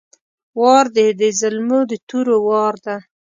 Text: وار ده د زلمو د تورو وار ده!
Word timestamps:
وار 0.61 0.85
ده 0.95 1.05
د 1.21 1.23
زلمو 1.39 1.79
د 1.89 1.93
تورو 2.07 2.35
وار 2.47 2.75
ده! 2.85 2.95